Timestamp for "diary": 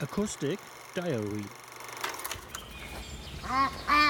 0.94-1.44